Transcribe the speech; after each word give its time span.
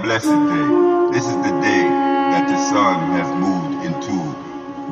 blessed 0.00 0.28
day. 0.28 0.68
This 1.12 1.26
is 1.26 1.36
the 1.36 1.54
day 1.60 1.84
that 2.32 2.48
the 2.48 2.56
sun 2.70 3.12
has 3.12 3.28
moved 3.36 3.84
into 3.84 4.16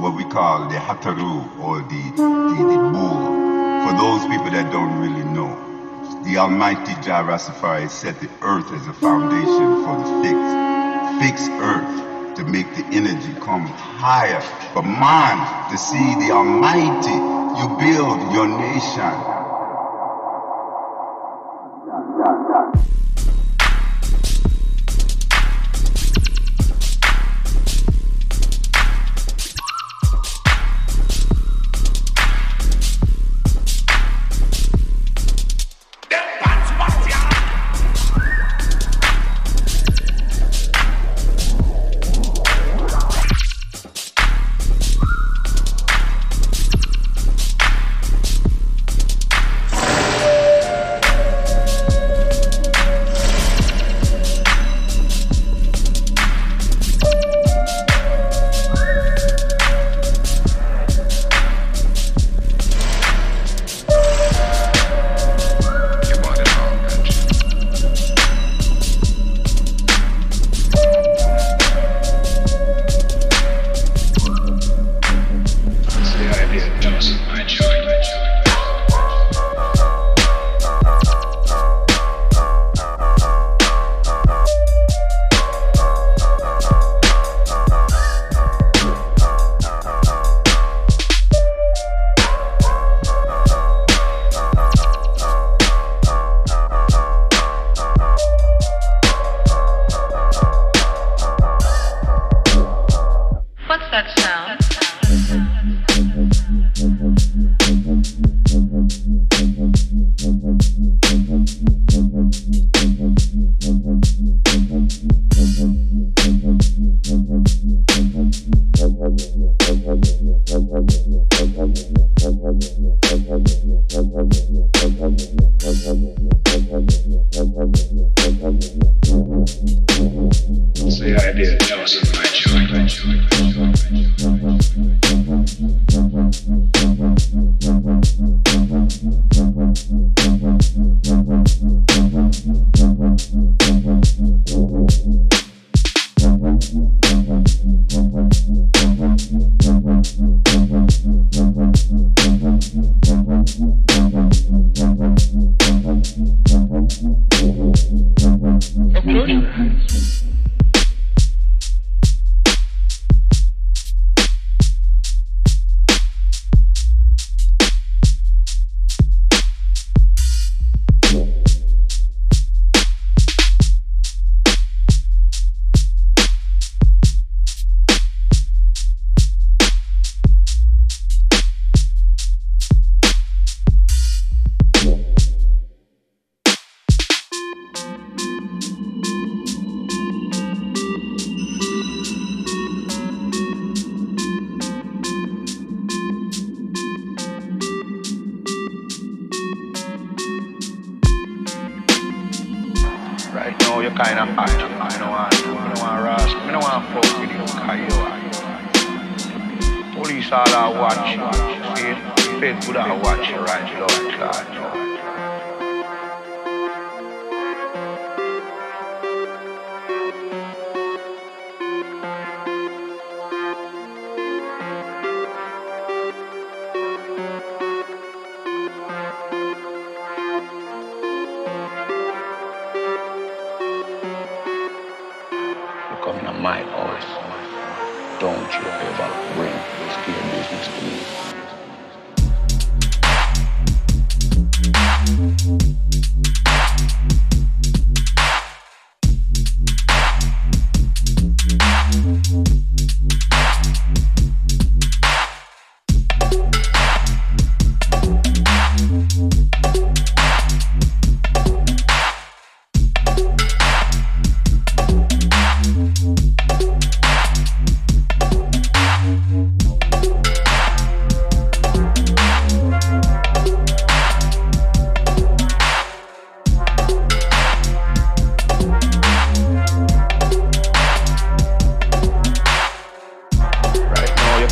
what 0.00 0.14
we 0.14 0.24
call 0.24 0.68
the 0.68 0.76
Hataru 0.76 1.58
or 1.60 1.80
the, 1.80 2.02
the, 2.16 2.58
the 2.72 2.78
bull. 2.92 3.24
For 3.86 3.92
those 3.96 4.22
people 4.28 4.50
that 4.50 4.70
don't 4.72 4.98
really 5.00 5.24
know, 5.24 5.52
the 6.24 6.36
Almighty 6.36 6.92
Jah 7.02 7.24
Rastafari 7.24 7.88
set 7.88 8.20
the 8.20 8.28
earth 8.42 8.70
as 8.72 8.86
a 8.86 8.92
foundation 8.92 9.84
for 9.84 9.96
the 9.98 10.12
fixed, 10.22 11.48
fixed 11.48 11.50
earth 11.62 12.36
to 12.36 12.44
make 12.44 12.68
the 12.74 12.84
energy 12.92 13.32
come 13.40 13.66
higher. 13.66 14.40
For 14.74 14.82
man 14.82 15.70
to 15.70 15.78
see 15.78 16.14
the 16.26 16.32
Almighty, 16.32 17.16
you 17.58 17.66
build 17.78 18.32
your 18.32 18.46
nation. 18.46 19.29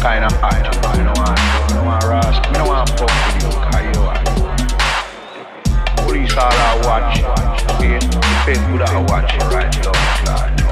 kind 0.00 0.24
of 0.24 0.32
idol. 0.44 0.72
I 0.86 0.96
don't 0.96 1.18
want, 1.18 1.38
I 1.38 1.66
don't 1.74 1.86
want 1.86 2.04
Ross. 2.04 2.36
I 2.38 2.52
don't 2.52 2.68
want 2.68 2.88
fuck 2.90 3.10
with 3.10 3.42
you, 3.42 3.50
cause 3.66 3.84
you 3.90 4.00
are. 4.06 4.20
Police 6.04 6.36
all 6.36 6.52
are 6.52 6.78
watching. 6.86 7.24
Okay? 7.26 7.98
People 8.46 8.78
that 8.78 8.90
are 8.94 9.02
watching 9.04 9.40
right 9.50 9.70
now, 9.82 10.67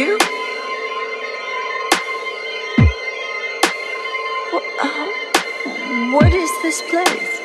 you? 0.00 0.16
Uh-huh. 4.52 6.12
What 6.12 6.32
is 6.32 6.50
this 6.62 6.80
place? 6.82 7.39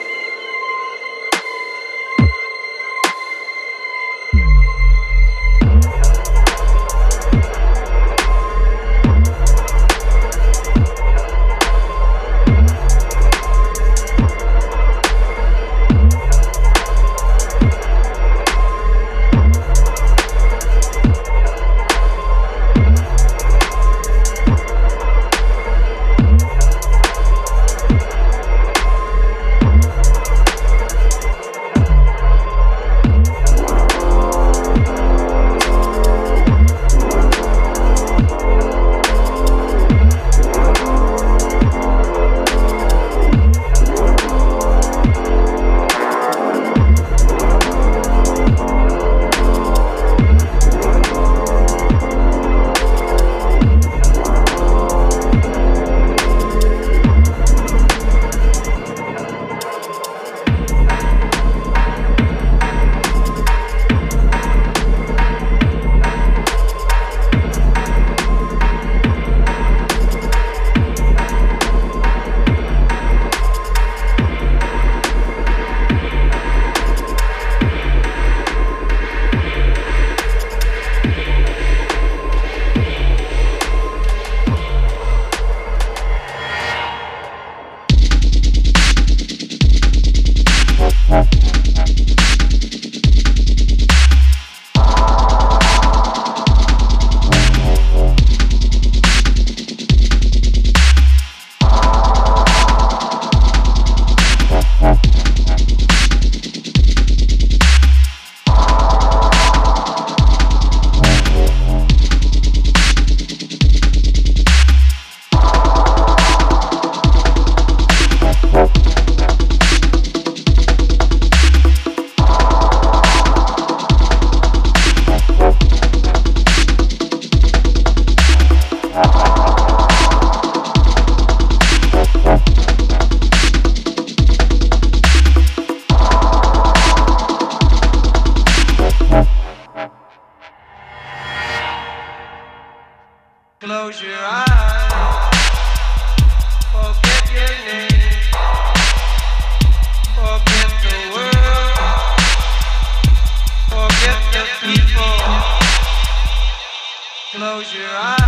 close 157.55 157.73
your 157.73 157.87
eyes. 157.87 158.24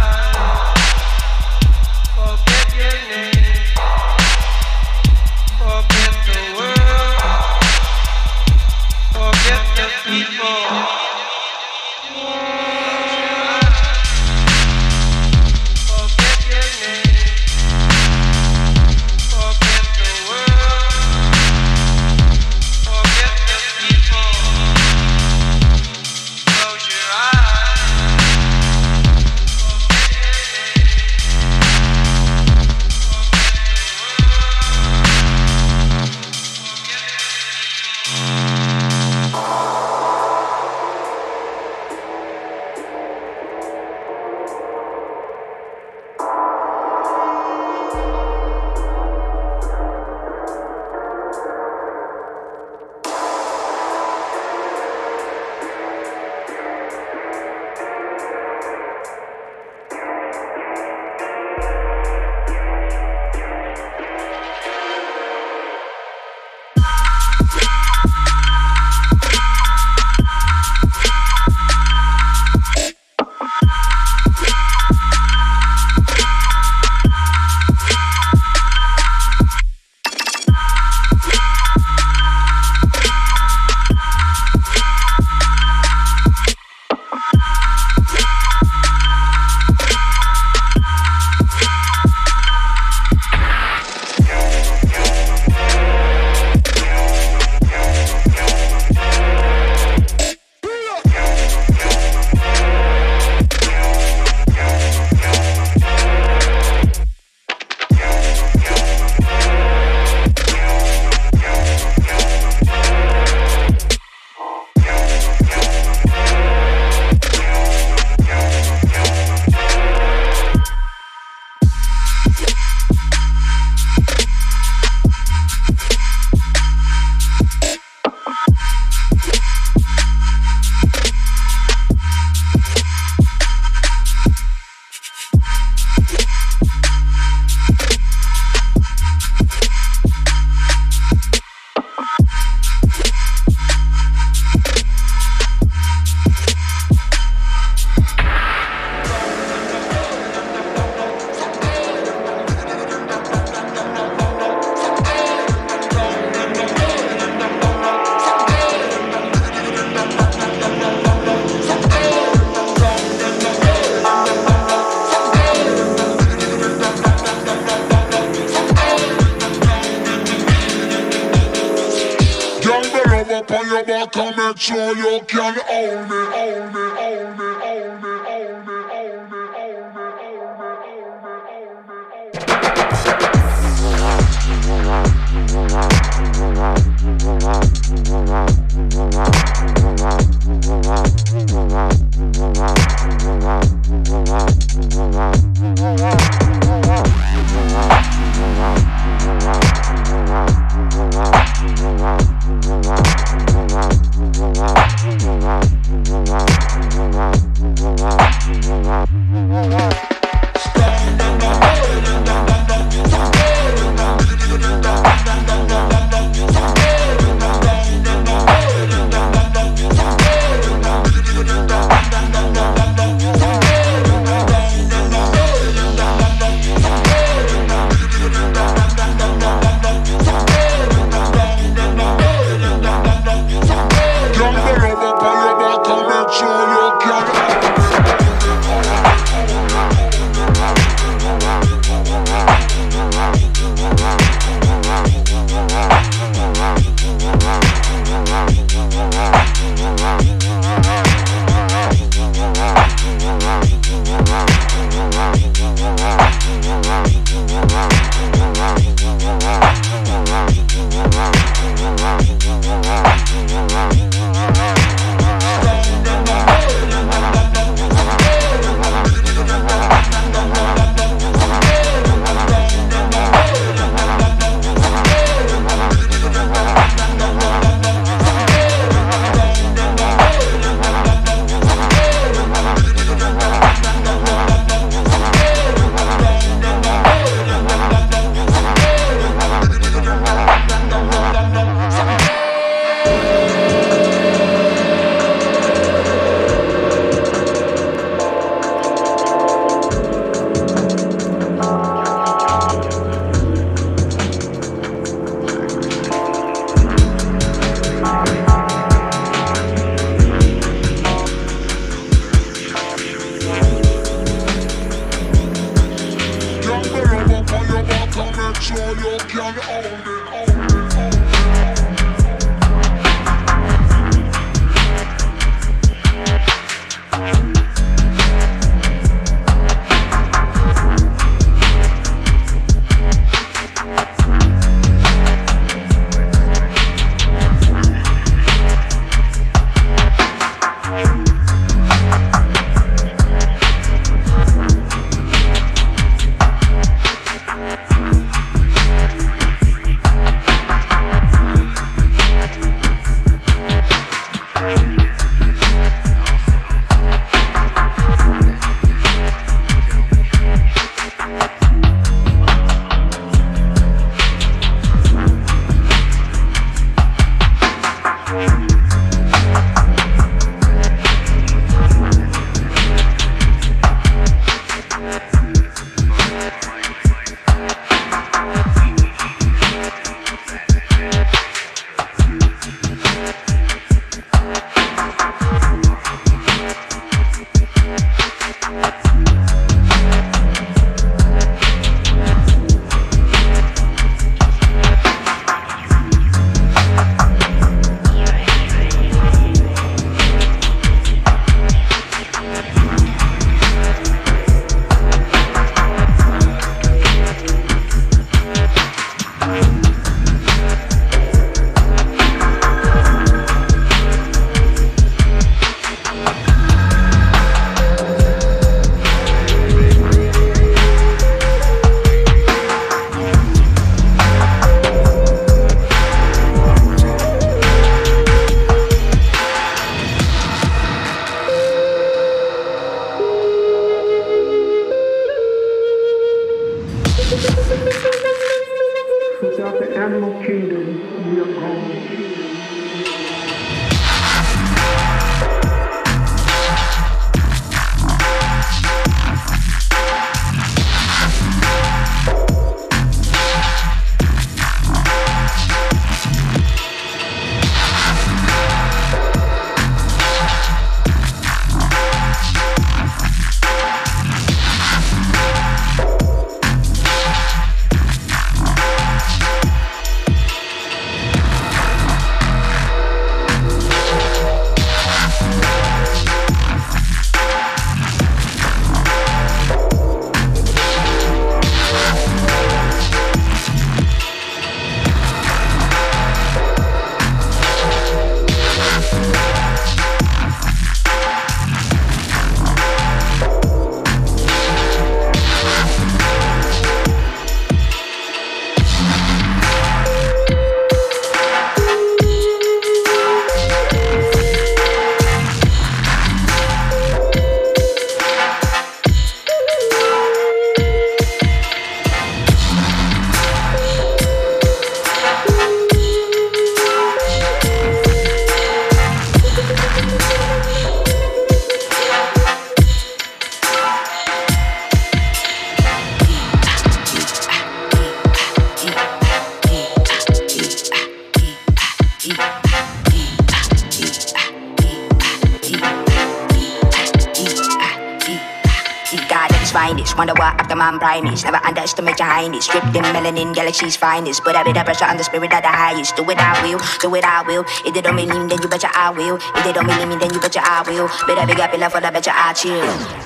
Brightness. 541.21 541.43
Never 541.43 541.59
underestimate 541.65 542.19
your 542.19 542.27
highness. 542.27 542.65
Stripped 542.65 542.95
in 542.95 543.03
melanin, 543.03 543.53
galaxy's 543.53 543.95
finest. 543.95 544.43
But 544.43 544.55
I 544.55 544.63
be 544.63 544.73
the 544.73 544.83
pressure 544.83 545.05
on 545.05 545.17
the 545.17 545.23
spirit 545.23 545.53
of 545.53 545.61
the 545.61 545.67
highest. 545.67 546.15
Do 546.15 546.29
it, 546.29 546.37
I 546.39 546.61
will. 546.63 546.79
Do 546.99 547.15
it, 547.15 547.23
I 547.23 547.41
will. 547.43 547.65
If 547.85 547.93
they 547.93 548.01
don't 548.01 548.15
mean 548.15 548.29
me, 548.29 548.47
then 548.47 548.61
you 548.61 548.67
betcha 548.67 548.89
I 548.93 549.09
will. 549.11 549.37
If 549.37 549.63
they 549.63 549.73
don't 549.73 549.87
mean 549.87 550.09
me, 550.09 550.15
then 550.17 550.33
you 550.33 550.39
betcha 550.39 550.61
I 550.63 550.83
will. 550.87 551.07
Better 551.27 551.47
big 551.47 551.59
up 551.59 551.77
love 551.77 551.91
for 551.91 552.01
the 552.01 552.11
betcha 552.11 552.31
I 552.33 552.53
chill. 552.53 553.16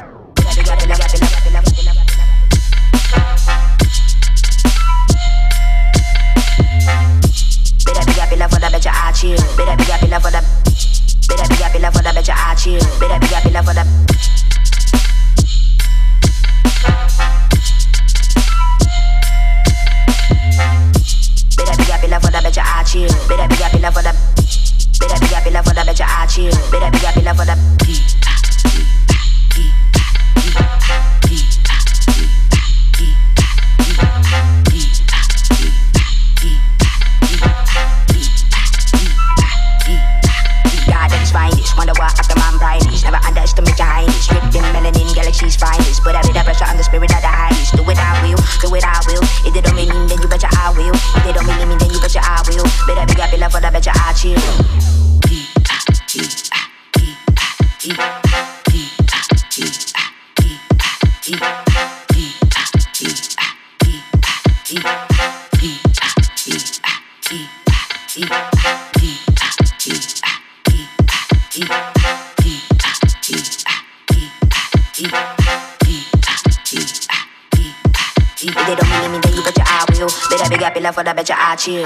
For 80.09 81.03
the 81.03 81.11
bitch 81.11 81.31
I 81.31 81.55
chill. 81.55 81.83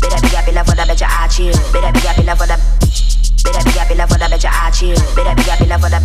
Better 0.00 0.20
be 0.20 0.28
happy 0.28 0.52
for 0.52 0.74
the 0.76 0.82
bitch 0.82 1.02
I 1.02 1.28
chill. 1.28 1.52
Better 1.72 1.92
be 1.92 2.00
happy 2.00 2.22
for 2.22 2.46
the. 2.46 2.56
Better 3.44 3.64
be 3.64 3.70
happy 3.78 3.94
for 3.94 4.18
the 4.18 4.26
bitch 4.26 4.44
I 4.44 4.70
chill. 4.70 4.96
Better 5.16 5.34
be 5.34 5.42
happy 5.42 5.64
for 5.64 5.88
the. 5.88 6.00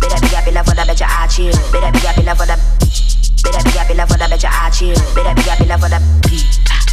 Better 0.00 0.20
be 0.20 0.28
happy 0.28 0.52
for 0.52 0.74
the 0.74 0.82
bitch 0.82 1.02
I 1.02 1.26
chill. 1.26 1.52
Better 1.72 1.92
be 1.92 1.98
happy 1.98 2.22
for 2.22 2.46
the. 2.46 2.85
Happy 3.96 4.12
for 4.12 4.18
the 4.18 4.24
bitch 4.24 4.44
I 4.44 4.68
chill. 4.68 4.94
Better 5.14 5.34
be 5.34 5.42
happy 5.42 5.64
for 5.64 5.88
the. 5.88 6.85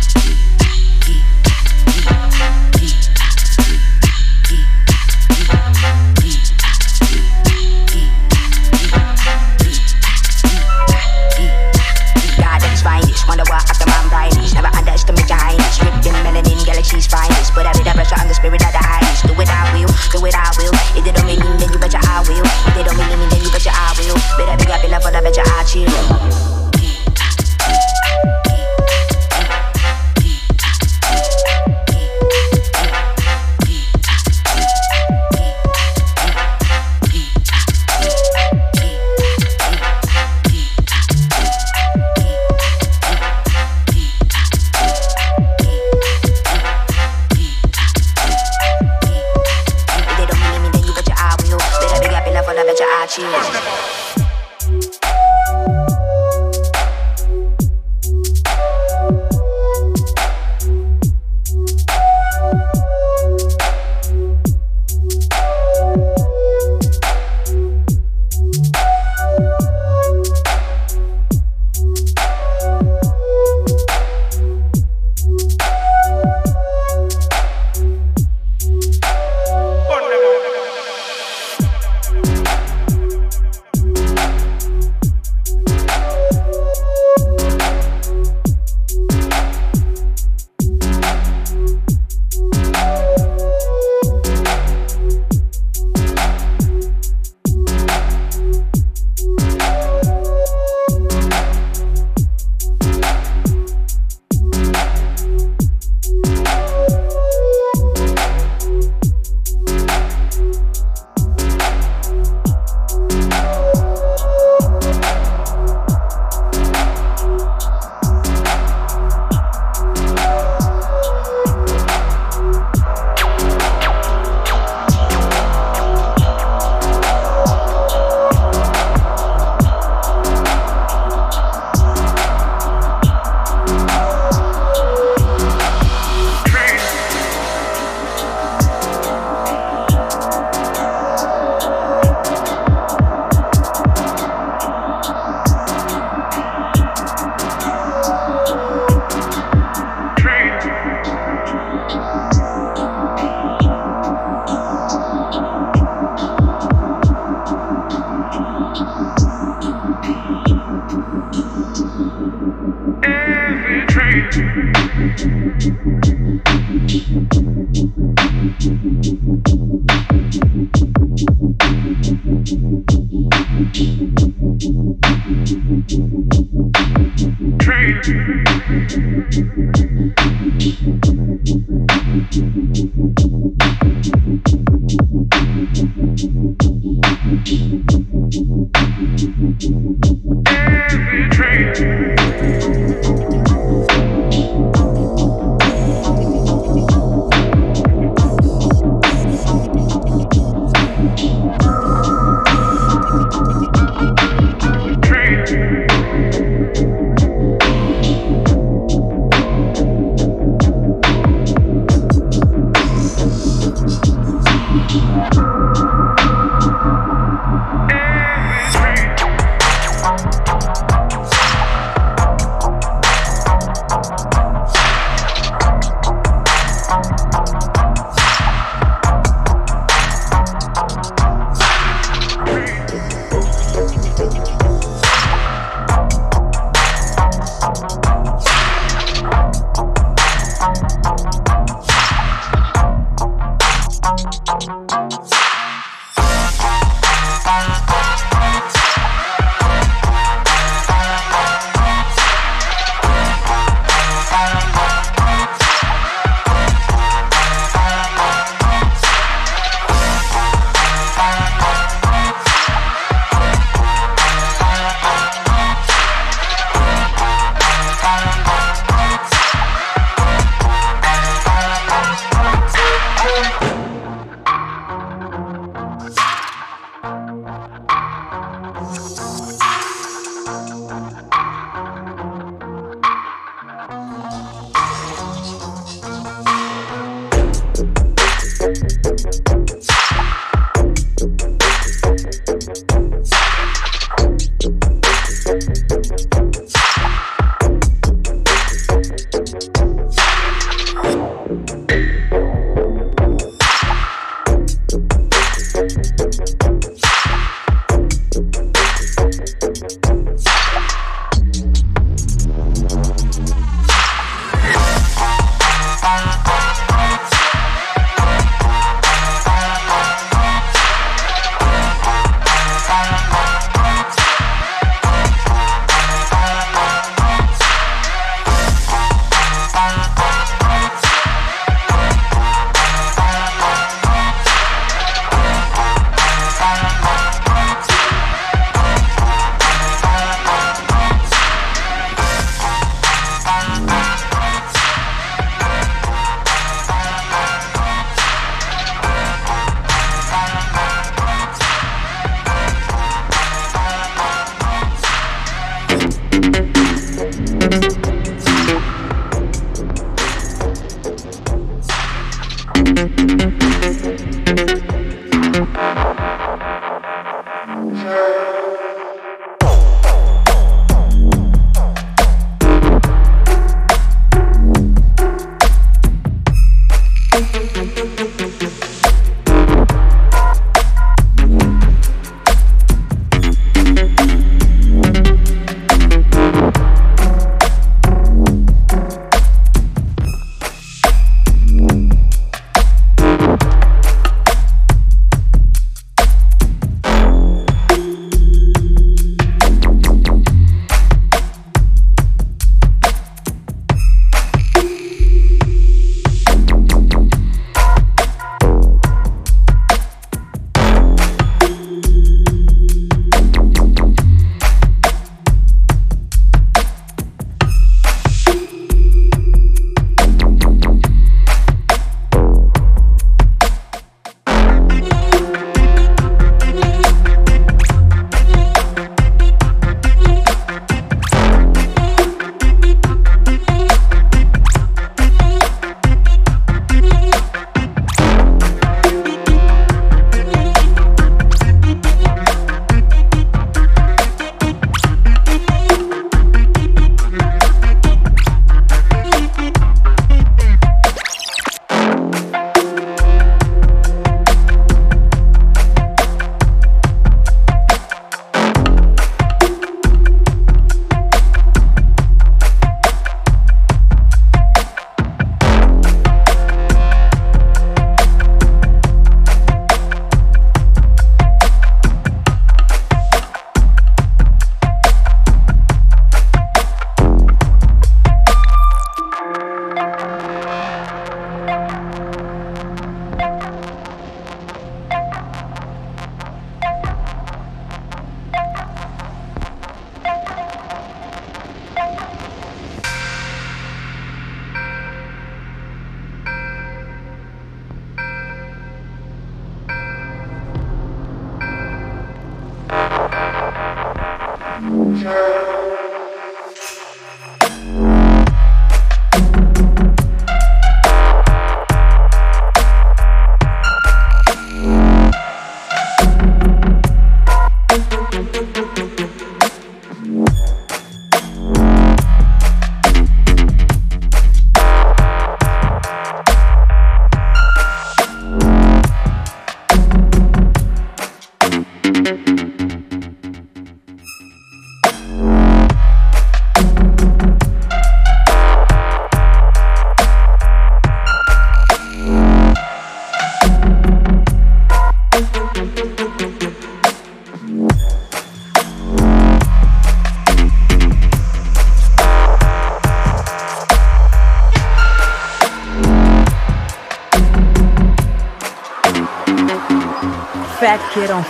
Kid 561.14 561.30
on 561.30 561.44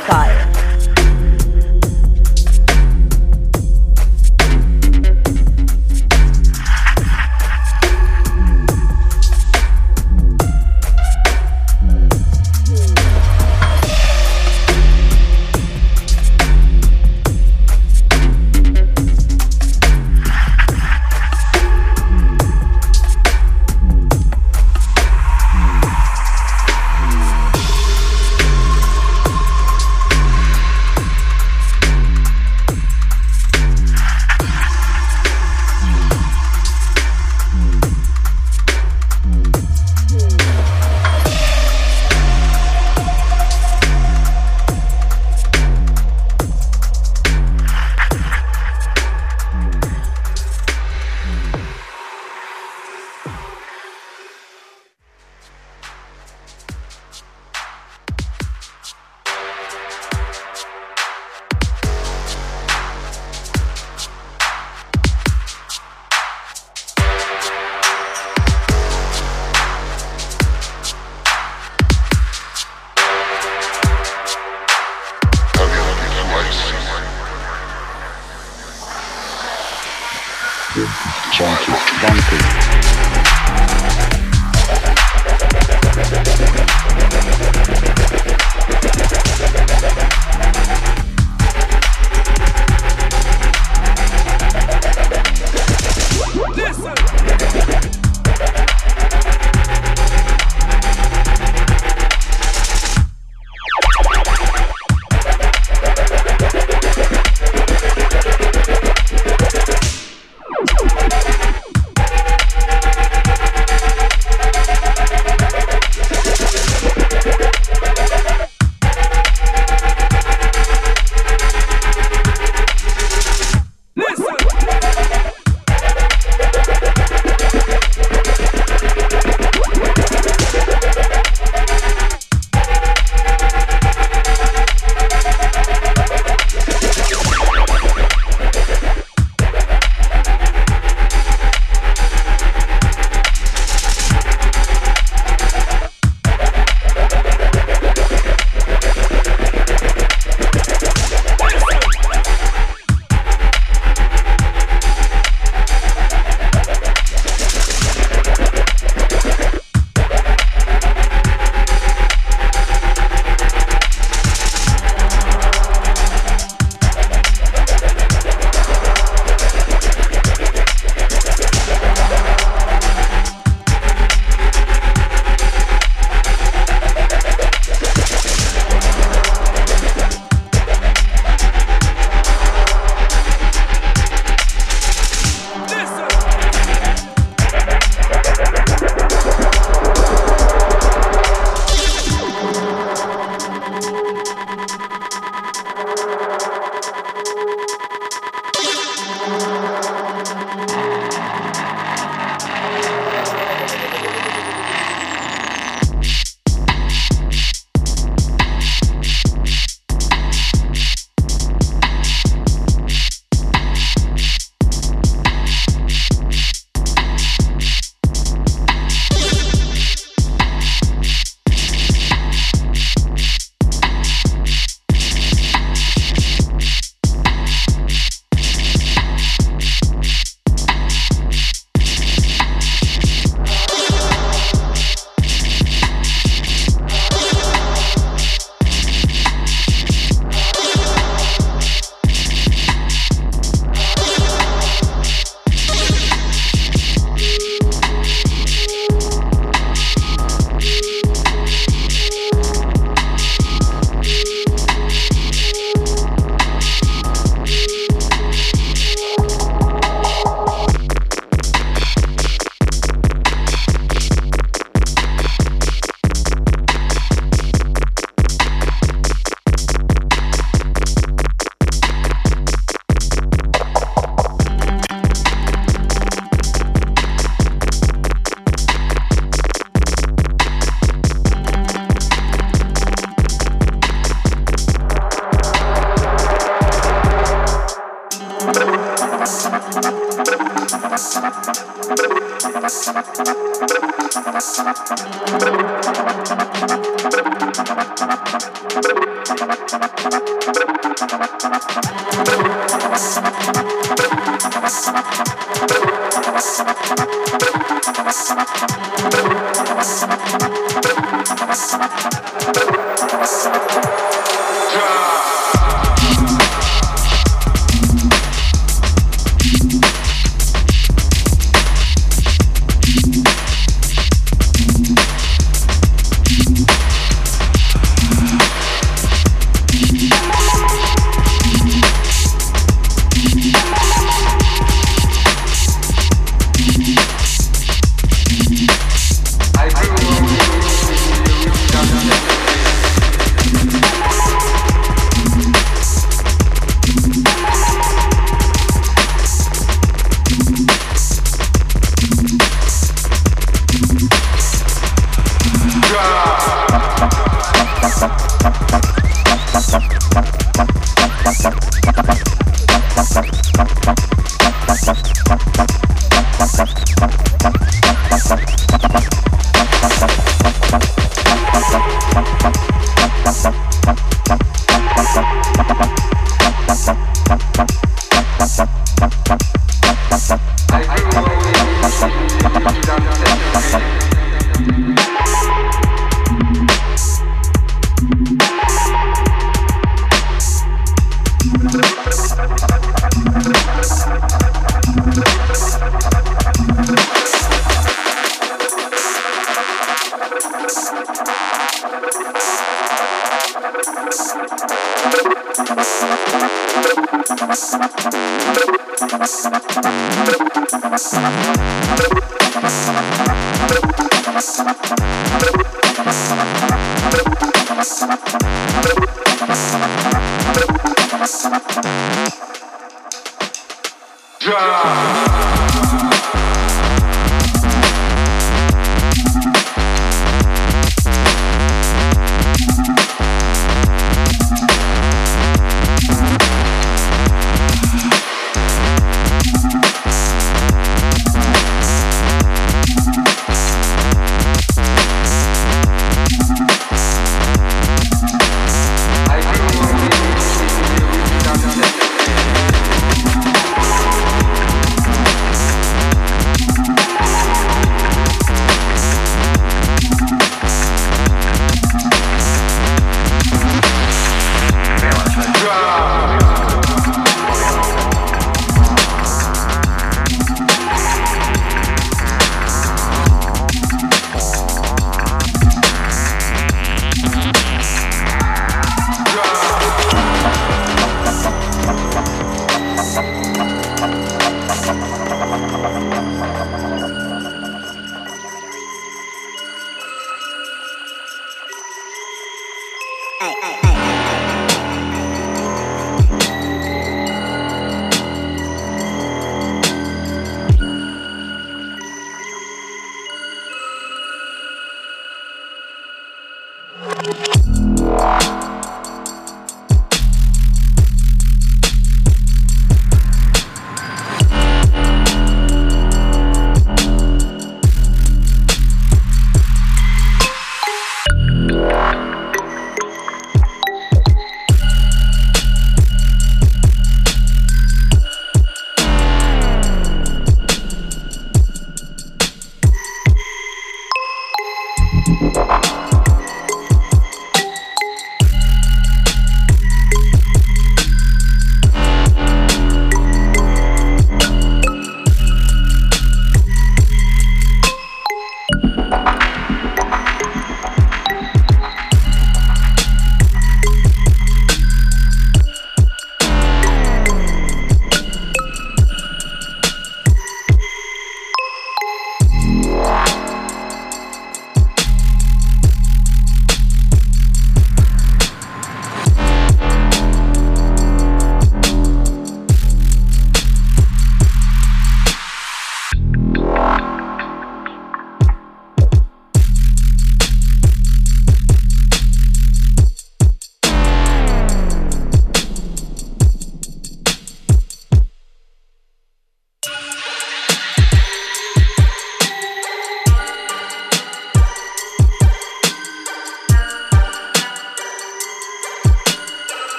you. 507.26 507.53